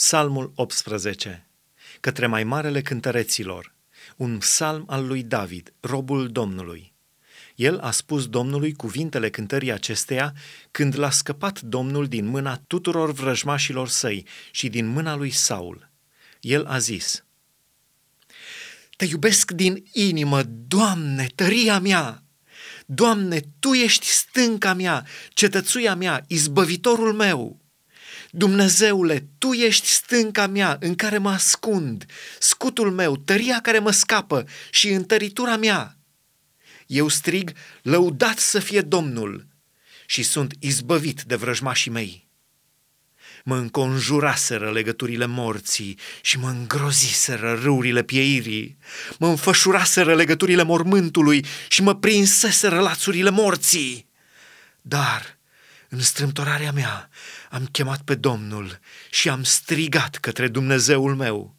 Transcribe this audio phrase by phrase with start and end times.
[0.00, 1.46] Psalmul 18
[2.00, 3.74] Către mai marele cântăreților
[4.16, 6.92] Un psalm al lui David, robul Domnului
[7.54, 10.34] El a spus Domnului cuvintele cântării acesteia
[10.70, 15.90] când l-a scăpat Domnul din mâna tuturor vrăjmașilor săi și din mâna lui Saul.
[16.40, 17.24] El a zis,
[18.96, 22.22] Te iubesc din inimă, Doamne, tăria mea!
[22.86, 27.60] Doamne, Tu ești stânca mea, cetățuia mea, izbăvitorul meu!'
[28.30, 32.06] Dumnezeule, Tu ești stânca mea în care mă ascund,
[32.38, 35.96] scutul meu, tăria care mă scapă și întăritura mea.
[36.86, 39.46] Eu strig, lăudat să fie Domnul
[40.06, 42.28] și sunt izbăvit de vrăjmașii mei.
[43.44, 48.76] Mă înconjuraseră legăturile morții și mă îngroziseră râurile pieirii.
[49.18, 54.08] Mă înfășuraseră legăturile mormântului și mă prinseseră lațurile morții.
[54.80, 55.38] Dar
[55.92, 57.08] în strâmtorarea mea
[57.50, 58.78] am chemat pe Domnul
[59.10, 61.56] și am strigat către Dumnezeul meu.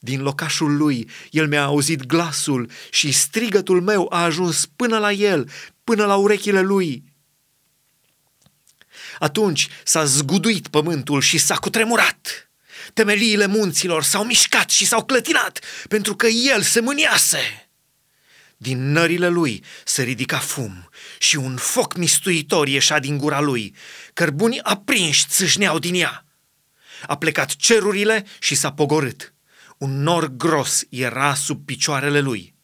[0.00, 5.50] Din locașul lui, el mi-a auzit glasul și strigătul meu a ajuns până la el,
[5.84, 7.04] până la urechile lui.
[9.18, 12.50] Atunci s-a zguduit pământul și s-a cutremurat.
[12.94, 17.65] Temeliile munților s-au mișcat și s-au clătinat, pentru că el se mâniase.
[18.56, 23.74] Din nările lui se ridica fum și un foc mistuitor ieșea din gura lui.
[24.14, 26.24] Cărbuni aprinși țâșneau din ea.
[27.06, 29.34] A plecat cerurile și s-a pogorât.
[29.78, 32.54] Un nor gros era sub picioarele lui.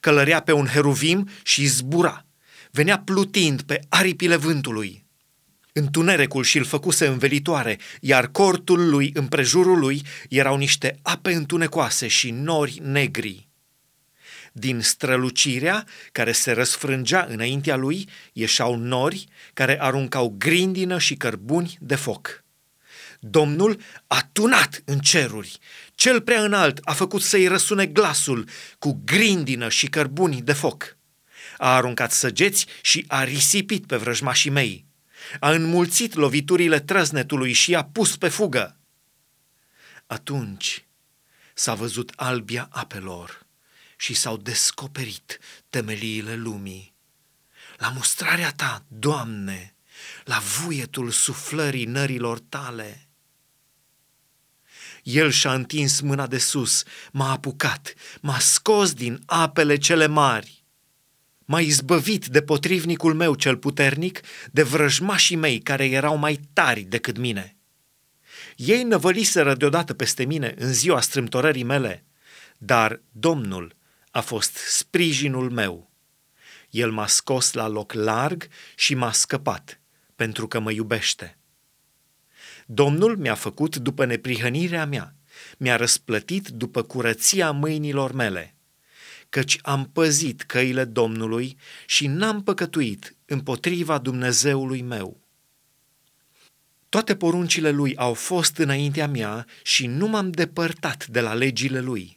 [0.00, 2.26] Călărea pe un heruvim și zbura.
[2.70, 5.06] Venea plutind pe aripile vântului.
[5.72, 12.78] Întunericul și-l făcuse învelitoare, iar cortul lui împrejurul lui erau niște ape întunecoase și nori
[12.82, 13.45] negri.
[14.58, 21.94] Din strălucirea care se răsfrângea înaintea lui, ieșau nori care aruncau grindină și cărbuni de
[21.94, 22.44] foc.
[23.20, 25.58] Domnul a tunat în ceruri.
[25.94, 30.96] Cel prea înalt a făcut să-i răsune glasul cu grindină și cărbuni de foc.
[31.58, 34.84] A aruncat săgeți și a risipit pe vrăjmașii mei.
[35.40, 38.76] A înmulțit loviturile trăznetului și i-a pus pe fugă.
[40.06, 40.84] Atunci
[41.54, 43.45] s-a văzut albia apelor
[43.96, 45.38] și s-au descoperit
[45.70, 46.94] temeliile lumii.
[47.76, 49.74] La mustrarea ta, Doamne,
[50.24, 53.08] la vuietul suflării nărilor tale.
[55.02, 60.64] El și-a întins mâna de sus, m-a apucat, m-a scos din apele cele mari.
[61.44, 64.20] M-a izbăvit de potrivnicul meu cel puternic,
[64.52, 67.56] de vrăjmașii mei care erau mai tari decât mine.
[68.56, 72.04] Ei năvăliseră deodată peste mine în ziua strâmtorării mele,
[72.58, 73.76] dar Domnul
[74.16, 75.90] a fost sprijinul meu.
[76.70, 79.80] El m-a scos la loc larg și m-a scăpat,
[80.14, 81.38] pentru că mă iubește.
[82.66, 85.14] Domnul mi-a făcut după neprihănirea mea,
[85.58, 88.54] mi-a răsplătit după curăția mâinilor mele,
[89.28, 91.56] căci am păzit căile Domnului
[91.86, 95.28] și n-am păcătuit împotriva Dumnezeului meu.
[96.88, 102.15] Toate poruncile lui au fost înaintea mea și nu m-am depărtat de la legile lui.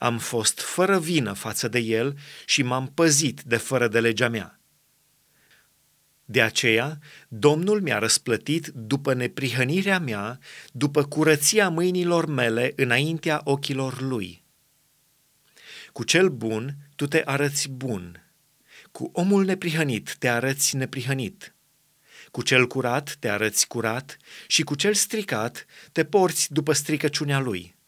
[0.00, 4.60] Am fost fără vină față de el și m-am păzit de fără de legea mea.
[6.24, 10.38] De aceea, Domnul mi-a răsplătit după neprihănirea mea,
[10.72, 14.44] după curăția mâinilor mele înaintea ochilor lui.
[15.92, 18.32] Cu cel bun tu te arăți bun,
[18.90, 21.54] cu omul neprihănit te arăți neprihănit,
[22.30, 24.16] cu cel curat te arăți curat
[24.46, 27.78] și cu cel stricat te porți după stricăciunea lui.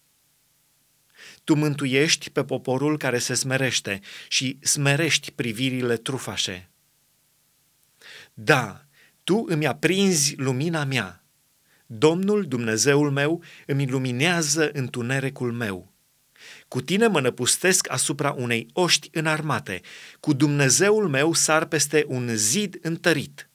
[1.45, 6.71] Tu mântuiești pe poporul care se smerește și smerești privirile trufașe.
[8.35, 8.85] Da,
[9.25, 11.25] tu îmi aprinzi lumina mea.
[11.87, 15.93] Domnul, Dumnezeul meu, îmi iluminează întunericul meu.
[16.69, 19.81] Cu tine mă năpustesc asupra unei oști înarmate.
[20.21, 23.49] Cu Dumnezeul meu sar peste un zid întărit.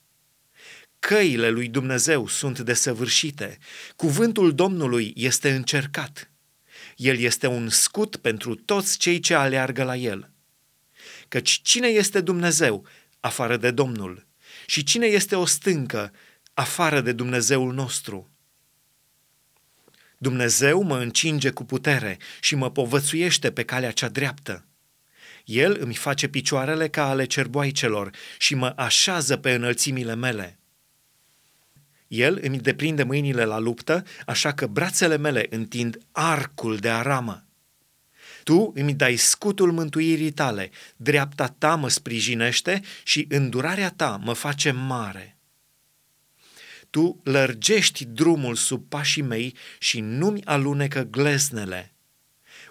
[0.99, 3.57] Căile lui Dumnezeu sunt desăvârșite.
[3.95, 6.31] Cuvântul Domnului este încercat.
[6.97, 10.31] El este un scut pentru toți cei ce aleargă la El.
[11.27, 12.85] Căci cine este Dumnezeu
[13.19, 14.25] afară de Domnul?
[14.65, 16.13] Și cine este o stâncă
[16.53, 18.31] afară de Dumnezeul nostru?
[20.17, 24.65] Dumnezeu mă încinge cu putere și mă povățuiește pe calea cea dreaptă.
[25.45, 30.56] El îmi face picioarele ca ale cerboaicelor și mă așează pe înălțimile mele.
[32.07, 37.45] El îmi deprinde mâinile la luptă, așa că brațele mele întind arcul de aramă.
[38.43, 44.71] Tu îmi dai scutul mântuirii tale, dreapta ta mă sprijinește și îndurarea ta mă face
[44.71, 45.37] mare.
[46.89, 51.93] Tu lărgești drumul sub pașii mei și nu-mi alunecă gleznele.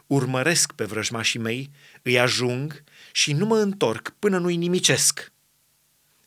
[0.07, 1.71] Urmăresc pe vrăjmașii mei,
[2.03, 5.33] îi ajung și nu mă întorc până nu-i nimicesc.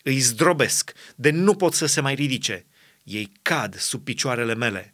[0.04, 2.66] Îi zdrobesc, de nu pot să se mai ridice.
[3.04, 4.94] Ei cad sub picioarele mele.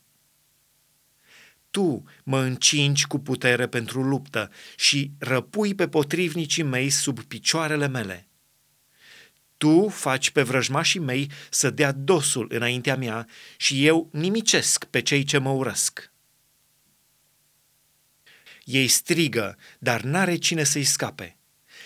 [1.70, 8.28] Tu mă încingi cu putere pentru luptă și răpui pe potrivnicii mei sub picioarele mele.
[9.58, 15.24] Tu faci pe vrăjmașii mei să dea dosul înaintea mea și eu nimicesc pe cei
[15.24, 16.12] ce mă urăsc.
[18.64, 21.38] Ei strigă, dar n-are cine să-i scape.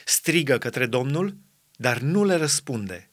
[0.05, 1.37] Strigă către Domnul,
[1.75, 3.08] dar nu le răspunde.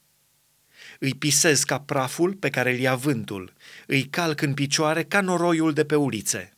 [0.98, 3.52] Îi pisez ca praful pe care îl ia vântul,
[3.86, 6.56] îi calc în picioare ca noroiul de pe ulițe.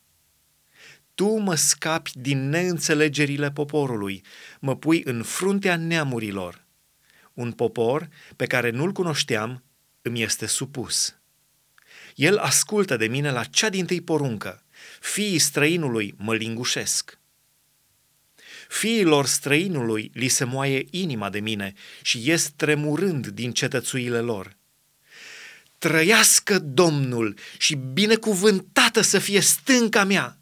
[1.14, 4.23] Tu mă scapi din neînțelegerile poporului,
[4.61, 6.67] mă pui în fruntea neamurilor.
[7.35, 9.64] Un popor pe care nu-l cunoșteam
[10.02, 11.17] îmi este supus.
[12.14, 14.62] El ascultă de mine la cea din tâi poruncă.
[15.00, 17.19] Fiii străinului mă lingușesc.
[18.69, 21.73] Fiilor străinului li se moaie inima de mine
[22.03, 24.56] și ies tremurând din cetățuile lor.
[25.79, 30.38] Trăiască Domnul și binecuvântată să fie stânca mea!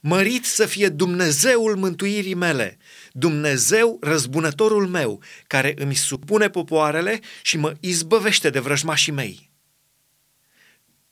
[0.00, 2.78] Mărit să fie Dumnezeul mântuirii mele,
[3.12, 9.50] Dumnezeu răzbunătorul meu, care îmi supune popoarele și mă izbăvește de vrăjmașii mei.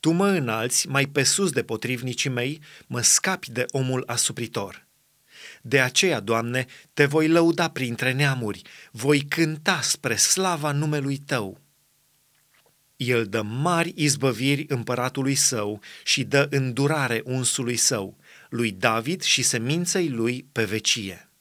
[0.00, 4.86] Tu mă înalți mai pe sus de potrivnicii mei, mă scapi de omul asupritor.
[5.62, 11.60] De aceea, Doamne, te voi lăuda printre neamuri, voi cânta spre slava numelui Tău.
[12.96, 18.16] El dă mari izbăviri împăratului său și dă îndurare unsului său,
[18.48, 21.31] lui David și seminței lui pe vecie.